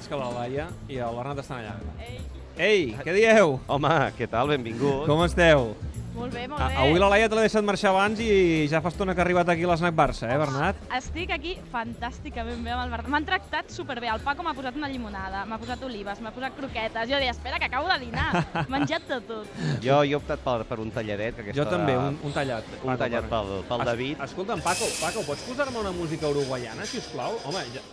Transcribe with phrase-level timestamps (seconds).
[0.00, 1.74] Veig que la Laia i el Bernat estan allà.
[2.00, 2.14] Ei,
[2.56, 3.58] Ei, què dieu?
[3.68, 4.48] Home, què tal?
[4.48, 5.04] Benvingut.
[5.04, 5.74] Com esteu?
[6.20, 6.76] molt bé, molt A, bé.
[6.82, 9.48] avui la Laia te l'ha deixat marxar abans i ja fa estona que ha arribat
[9.52, 10.80] aquí a l'Snac Barça, eh, Bernat?
[10.96, 13.12] Estic aquí fantàsticament bé amb el Bernat.
[13.12, 14.08] M'han tractat superbé.
[14.08, 17.08] El Paco m'ha posat una llimonada, m'ha posat olives, m'ha posat croquetes.
[17.12, 18.44] Jo deia, espera, que acabo de dinar.
[18.72, 19.46] Menjat de tot.
[19.84, 21.36] Jo, jo he optat per, per un talladet.
[21.36, 22.64] Que aquesta Jo també, un, un tallat.
[22.82, 24.16] Un tallat pel, pel David.
[24.16, 27.36] Es, escolta'm, Paco, Paco, pots posar-me una música uruguaiana, si us plau?
[27.44, 27.84] Home, ja,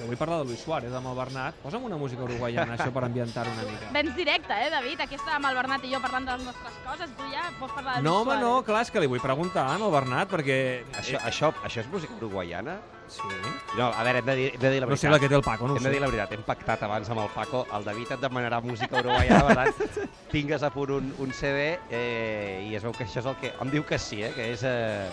[0.00, 1.54] jo vull parlar de Luis Suárez amb el Bernat.
[1.62, 3.90] Posa'm una música uruguaiana, això, per ambientar-ho una mica.
[3.98, 5.00] Vens directe, eh, David?
[5.06, 7.10] Aquí estàvem el Bernat i jo parlant de les nostres coses.
[7.18, 8.46] Tu ja pots parlar de No, Luis home, Suárez.
[8.48, 10.58] no, clar, és que li vull preguntar al Bernat, perquè...
[10.98, 12.78] Això, això, això és música uruguaiana?
[13.10, 13.26] Sí.
[13.76, 15.00] No, a veure, hem de dir, hem de dir la No veritat.
[15.02, 17.08] sé la que té el Paco, no hem de dir la veritat, hem pactat abans
[17.10, 21.08] amb el Paco, el David et demanarà música uruguaiana, per tant, tingues a punt un,
[21.18, 23.50] un CD eh, i es veu que això és el que...
[23.66, 25.10] Em diu que sí, eh, que és, eh,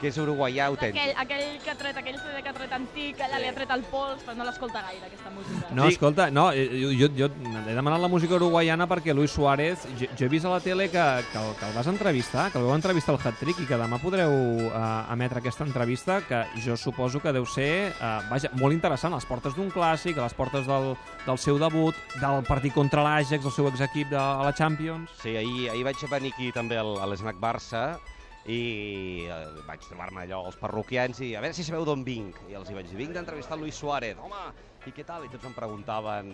[0.00, 1.00] que és uruguaià autèntic.
[1.00, 3.70] Aquell, aquell que ha tret, aquell CD que ha tret antic, allà li ha tret
[3.74, 5.70] el pols, però no l'escolta gaire, aquesta música.
[5.74, 5.94] No, Sí.
[5.94, 7.30] escolta, no, eh, jo, jo, jo
[7.70, 10.88] he demanat la música uruguaiana perquè Luis Suárez, jo, jo he vist a la tele
[10.90, 13.78] que, que, el, que el vas entrevistar, que el vau entrevistar al Hat-Trick i que
[13.80, 18.74] demà podreu uh, emetre aquesta entrevista que jo suposo que deu ser uh, vaja, molt
[18.74, 22.74] interessant, a les portes d'un clàssic, a les portes del, del seu debut, del partit
[22.74, 25.10] contra l'Ajax, el seu exequip de a la Champions.
[25.22, 27.98] Sí, ahir, ahir vaig venir aquí també al, a l'Snac Barça
[28.46, 32.44] i eh, vaig trobar-me allò els parroquians i a veure si sabeu d'on vinc.
[32.50, 34.18] I els hi vaig dir, vinc d'entrevistar Luis Suárez.
[34.22, 34.46] Home,
[34.86, 35.26] i què tal?
[35.26, 36.32] I tots em preguntaven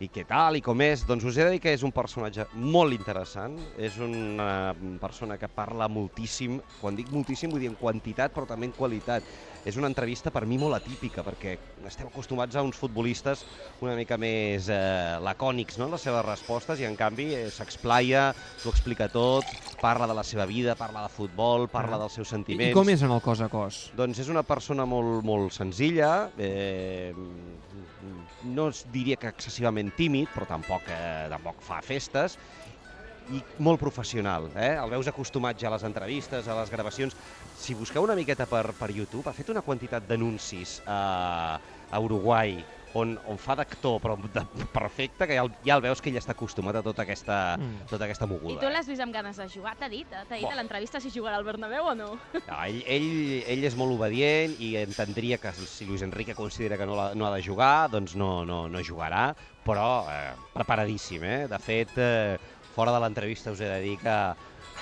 [0.00, 1.02] i què tal i com és.
[1.08, 3.56] Doncs us he de dir que és un personatge molt interessant.
[3.80, 6.58] És una persona que parla moltíssim.
[6.80, 9.28] Quan dic moltíssim vull dir en quantitat però també en qualitat.
[9.64, 11.56] És una entrevista per mi molt atípica perquè
[11.88, 13.44] estem acostumats a uns futbolistes
[13.84, 15.88] una mica més eh, lacònics no?
[15.88, 20.24] en les seves respostes i en canvi eh, s'explaia, s'ho explica tot, parla de la
[20.24, 21.98] seva vida, parla de futbol, parla Ah.
[22.04, 22.70] dels seus I, sentiments.
[22.70, 23.80] I com és en el cos a cos?
[23.98, 27.12] Doncs és una persona molt, molt senzilla, eh,
[28.42, 32.38] no diria que excessivament tímid, però tampoc, eh, tampoc fa festes,
[33.32, 34.48] i molt professional.
[34.56, 34.72] Eh?
[34.80, 37.16] El veus acostumat ja a les entrevistes, a les gravacions.
[37.60, 41.58] Si busqueu una miqueta per, per YouTube, ha fet una quantitat d'anuncis a,
[41.90, 42.58] a Uruguai
[42.98, 44.42] on, on fa d'actor, però de,
[44.74, 47.84] perfecte, que ja el, ja el veus que ell està acostumat a tota aquesta, Mm.
[47.86, 48.58] tota aquesta I moguda.
[48.64, 49.76] tu l'has vist amb ganes de jugar?
[49.78, 50.10] T'ha dit?
[50.10, 50.24] eh?
[50.26, 52.08] T'ha dit a l'entrevista si jugarà al Bernabéu o no?
[52.34, 56.86] No, ell, ell, ell és molt obedient i entendria que si Luis Enrique considera que
[56.86, 59.28] no, la, no ha de jugar, doncs no, no, no jugarà,
[59.62, 61.46] però eh, preparadíssim, eh?
[61.46, 62.38] De fet, eh,
[62.80, 64.16] fora de l'entrevista us he de dir que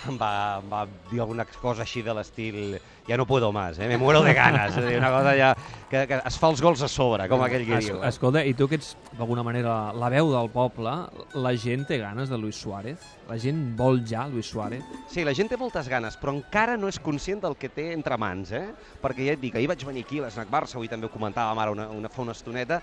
[0.06, 2.76] em va, em va dir alguna cosa així de l'estil
[3.08, 3.88] ja no puedo más, eh?
[3.88, 5.48] me muero de ganas, és dir, una cosa ja
[5.90, 7.96] que, que es fa els gols a sobre, com aquell que Es, diu.
[8.04, 8.08] eh?
[8.12, 10.92] escolta, i tu que ets d'alguna manera la veu del poble,
[11.40, 13.00] la gent té ganes de Luis Suárez?
[13.28, 14.84] La gent vol ja Luis Suárez?
[15.10, 18.20] Sí, la gent té moltes ganes, però encara no és conscient del que té entre
[18.20, 18.66] mans, eh?
[19.02, 21.64] Perquè ja et dic, ahir vaig venir aquí a l'Snac Barça, avui també ho comentàvem
[21.64, 22.82] ara una, una, fa una estoneta,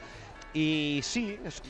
[0.55, 1.61] i sí, es,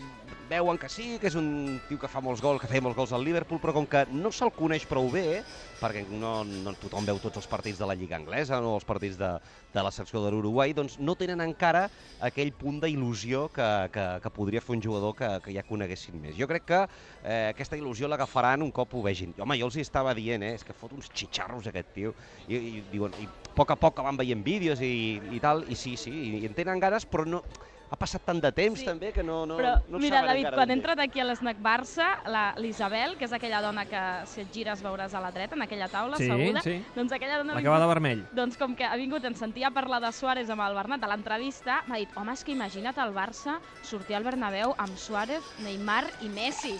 [0.50, 3.14] veuen que sí, que és un tio que fa molts gols, que feia molts gols
[3.16, 5.42] al Liverpool, però com que no se'l coneix prou bé,
[5.80, 9.18] perquè no, no tothom veu tots els partits de la Lliga Anglesa o els partits
[9.18, 9.32] de,
[9.74, 11.88] de la secció de l'Uruguai, doncs no tenen encara
[12.30, 16.38] aquell punt d'il·lusió que, que, que podria fer un jugador que, que ja coneguessin més.
[16.38, 19.34] Jo crec que eh, aquesta il·lusió l'agafaran un cop ho vegin.
[19.42, 22.14] Home, jo els hi estava dient, eh, és que fot uns xitxarros aquest tio,
[22.46, 25.78] i, i, diuen, i a poc a poc van veient vídeos i, i tal, i
[25.80, 27.42] sí, sí, i, i en tenen ganes, però no,
[27.90, 28.86] ha passat tant de temps Sí.
[28.86, 31.26] també que no, no, Però no mira, saben David, encara quan he entrat aquí a
[31.26, 35.32] l'Snac Barça, la- l'Isabel, que és aquella dona que si et gires veuràs a la
[35.32, 36.84] dreta, en aquella taula, Sí, asseguda, sí.
[36.96, 37.54] doncs aquella dona...
[37.54, 38.26] ha La que va de vermell.
[38.34, 41.84] Doncs com que ha vingut, ens sentia parlar de Suárez amb el Bernat a l'entrevista,
[41.88, 46.30] m'ha dit, home, és que imagina't el Barça sortir al Bernabéu amb Suárez, Neymar i
[46.30, 46.76] Messi.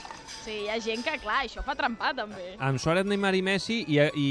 [0.46, 2.56] Sí, hi ha gent que, clar, això fa trempar, també.
[2.60, 4.28] Amb Suárez, Neymar i Messi, i, i,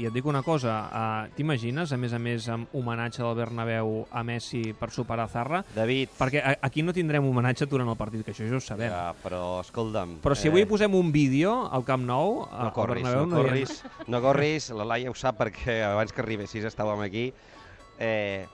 [0.00, 4.06] i et dic una cosa, uh, t'imagines, a més a més, amb homenatge del Bernabéu
[4.10, 5.64] a Messi per superar Zarra?
[5.74, 8.90] David, Perquè aquí no tindrem homenatge durant el partit, que això ja ho sabem.
[8.90, 10.16] ja, però escolta'm...
[10.24, 13.76] Però si avui posem un vídeo al Camp Nou, No corris, Bernabéu, no ha- corris,
[14.08, 17.28] no corris, la Laia ho sap perquè abans que arribessis estàvem aquí.
[17.98, 18.46] Eh,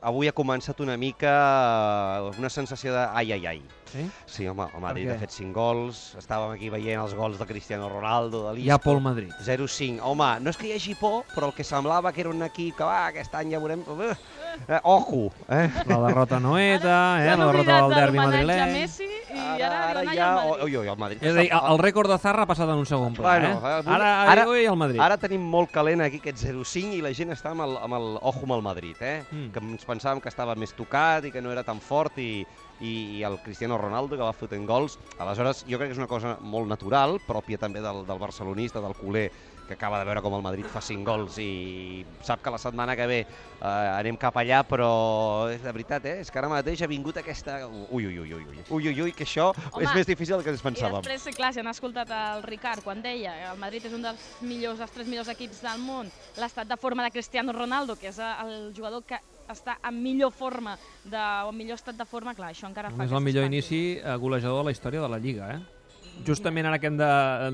[0.00, 3.62] avui ha començat una mica eh, una sensació de ai, ai, ai.
[3.90, 4.04] Sí?
[4.26, 7.88] Sí, home, el Madrid ha fet 5 gols, estàvem aquí veient els gols de Cristiano
[7.90, 8.74] Ronaldo, de Hi l'Isco.
[8.76, 9.32] ha Pol Madrid.
[9.42, 9.98] 0-5.
[10.06, 12.78] Home, no és que hi hagi por, però el que semblava que era un equip
[12.78, 13.82] que va, aquest any ja veurem...
[13.90, 14.12] Uh,
[14.68, 15.66] eh, ojo, eh?
[15.90, 17.34] La derrota noeta, eh?
[17.34, 18.78] La derrota del de derbi madrileny.
[18.78, 19.09] Messi
[19.60, 20.28] i ara, Ara, ara ja...
[20.64, 21.20] Ui, ui, el Madrid.
[21.22, 23.74] És a dir, el rècord de Zarra ha passat en un segon pla, Bueno, eh?
[23.80, 25.00] avui- Ara, ara- ui, el Madrid.
[25.04, 28.08] Ara tenim molt calent aquí aquest 0-5 i la gent està amb el, amb el
[28.20, 29.20] ojo amb el Madrid, eh?
[29.30, 29.46] Mm.
[29.54, 32.44] Que ens pensàvem que estava més tocat i que no era tan fort i,
[32.80, 34.98] i, i el Cristiano Ronaldo que va fotent gols.
[35.20, 38.96] Aleshores, jo crec que és una cosa molt natural, pròpia també del, del barcelonista, del
[38.96, 39.28] culer,
[39.70, 42.96] que acaba de veure com el Madrid fa 5 gols i sap que la setmana
[42.98, 44.90] que ve eh, anem cap allà, però
[45.52, 46.16] és de veritat, eh?
[46.24, 47.60] és que ara mateix ha vingut aquesta...
[47.68, 50.46] Ui, ui, ui, ui, ui, ui, ui, ui que això Home, és més difícil del
[50.46, 50.98] que ens I pensàvem.
[50.98, 54.06] després, sí, clar, si han escoltat el Ricard quan deia que el Madrid és un
[54.08, 58.10] dels millors, dels tres millors equips del món, l'estat de forma de Cristiano Ronaldo, que
[58.10, 62.34] és el jugador que està en millor forma, de, o en millor estat de forma,
[62.38, 65.18] clar, això encara fa És el millor inici eh, golejador de la història de la
[65.18, 65.79] Lliga, eh?
[66.26, 67.06] Justament ara que hem de,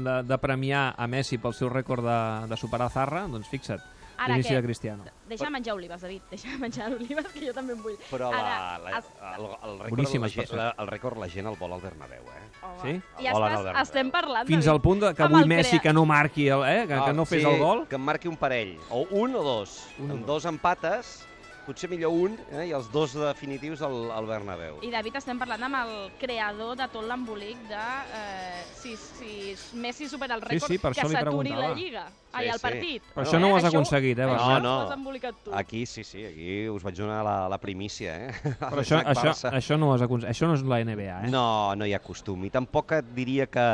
[0.03, 3.81] de, de premiar a Messi pel seu rècord de, de superar Zarra, doncs fixa't,
[4.27, 5.05] l'inici de Cristiano.
[5.29, 7.95] Deixa de menjar olives, David, deixa de menjar olives, que jo també en vull.
[8.11, 11.47] Però la, Ara, la, es- el, el, rècord, la, gent- la, el rècord la gent
[11.53, 12.43] el vol al Bernabéu, eh?
[12.67, 12.95] Home, Sí?
[13.23, 13.81] Ja Hola, estàs, Albert.
[13.85, 16.65] estem parlant, Fins David, al punt de, que avui Messi crea- que no marqui, el,
[16.67, 16.83] eh?
[16.89, 17.87] que, que no fes Ah, sí, el gol.
[17.87, 19.79] que en marqui un parell, o un o dos.
[20.01, 20.43] Un amb dos.
[20.43, 21.27] dos empates,
[21.67, 22.69] potser millor un, eh?
[22.71, 24.79] i els dos definitius al, al Bernabéu.
[24.87, 27.83] I David, estem parlant amb el creador de tot l'embolic de
[28.17, 31.73] eh, si, si Messi supera el Sí, rècord, sí, per que s'aturi la.
[31.75, 32.07] Lliga.
[32.37, 32.63] Ai, Sí, el sí.
[32.67, 33.05] partit.
[33.15, 34.37] Però això no ho has Això- aconseguit, eh, Això?
[34.37, 34.73] No, no.
[34.77, 35.53] ho has embolicat tu.
[35.57, 38.33] Aquí sí, sí, aquí us vaig donar la, la primícia, eh?
[38.61, 40.35] Però això, això, això, no ho has aconseguit.
[40.35, 41.31] això no és la NBA, eh?
[41.33, 42.45] No, no hi ha costum.
[42.45, 43.65] I tampoc et diria que,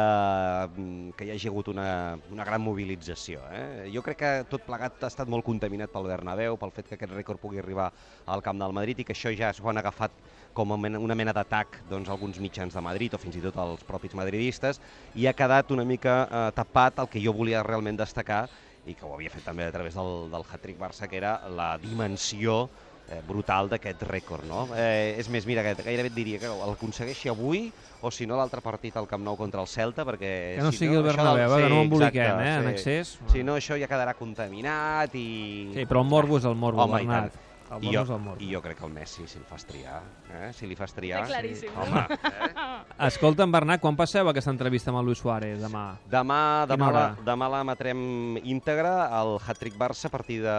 [0.76, 1.88] mm, que hi hagi hagut una,
[2.30, 3.40] una gran mobilització.
[3.50, 3.90] Eh?
[3.94, 7.16] Jo crec que tot plegat ha estat molt contaminat pel Bernabéu, pel fet que aquest
[7.18, 7.81] rècord pugui arribar
[8.26, 10.14] al camp del Madrid i que això ja s'ho han agafat
[10.52, 14.12] com una mena d'atac doncs, alguns mitjans de Madrid o fins i tot els propis
[14.14, 14.80] madridistes
[15.16, 18.44] i ha quedat una mica eh, tapat el que jo volia realment destacar
[18.86, 21.76] i que ho havia fet també a través del, del hat-trick Barça, que era la
[21.78, 22.64] dimensió
[23.08, 24.64] eh, brutal d'aquest rècord, no?
[24.74, 27.68] Eh, és més, mira, que gairebé et diria que l'aconsegueixi avui
[28.02, 30.32] o si no l'altre partit al Camp Nou contra el Celta, perquè...
[30.58, 32.66] Que no si sigui el això Bernabéu, eh, que no ho emboliquem, exacte, eh, en
[32.66, 32.74] sí.
[32.74, 33.14] excés.
[33.30, 35.28] Si no, això ja quedarà contaminat i...
[35.76, 37.38] Sí, però el morbo és el morbo, Home, Bernat.
[37.72, 38.44] El I jo, és el morbo.
[38.44, 40.50] I jo crec que el Messi, si el fas triar, eh?
[40.56, 41.22] si li fas triar...
[41.22, 41.78] Està claríssim.
[41.80, 42.50] Home, eh?
[43.08, 45.86] Escolta'm, Bernat, quan passeu aquesta entrevista amb el Luis Suárez demà?
[46.12, 48.02] Demà, demà, la, demà l'emetrem
[48.42, 50.58] íntegra al Hat-Trick Barça a partir de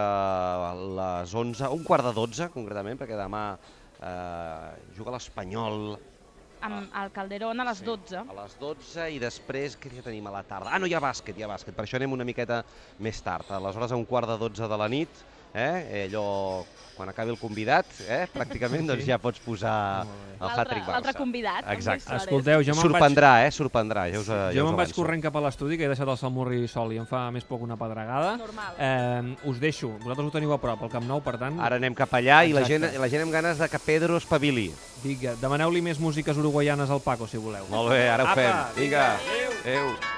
[0.97, 5.93] les 11, un quart de 12 concretament, perquè demà eh, juga l'Espanyol
[6.63, 8.21] Amb el Calderón a les Sí, 12.
[8.23, 10.71] A les 12 i després, què ja tenim a la tarda?
[10.71, 12.61] Ah, no, hi ha bàsquet, hi ha bàsquet, per això anem una miqueta
[13.03, 13.51] més tard.
[13.51, 15.23] Aleshores, a un quart de 12 de la nit,
[15.53, 16.63] eh, allò,
[16.93, 20.05] quan acabi el convidat, eh, pràcticament, doncs ja pots posar
[20.39, 20.91] el hat-trick Barça.
[20.91, 21.65] l'altre convidat.
[21.73, 22.15] Exacte.
[22.15, 25.35] Escolteu, jo me'n vaig, Sorprendrà, eh, sorprendrà, ja us, ja jo me'n vaig corrent cap
[25.35, 28.37] a l'estudi, que he deixat el Salmurri sol i em fa més poc una pedregada.
[28.37, 28.75] Normal.
[28.77, 31.95] Eh, us deixo, vosaltres ho teniu a prop, al Camp Nou, per tant, Ara anem
[31.95, 32.99] cap allà i la gent, Exacte.
[32.99, 34.71] la gent amb ganes de que Pedro espavili.
[35.03, 37.65] vinga, demaneu-li més músiques uruguaianes al Paco, si voleu.
[37.69, 38.83] Molt bé, ara ho Apa, fem.
[38.83, 39.51] Vinga, vinga, adéu.
[39.63, 40.12] adéu.